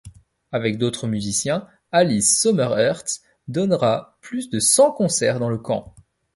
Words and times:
Avec 0.51 0.79
d'autres 0.79 1.05
musiciens, 1.05 1.67
Alice 1.91 2.39
Sommer-Herz 2.41 3.21
donnera 3.47 4.17
plus 4.21 4.49
de 4.49 4.59
cent 4.59 4.91
concerts 4.91 5.39
dans 5.39 5.51
le 5.51 5.59
camp. 5.59 5.93